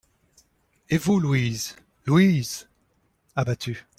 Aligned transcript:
Et 0.89 0.97
vous, 0.97 1.19
Louise? 1.19 1.75
LOUISE, 2.07 2.67
abattue. 3.35 3.85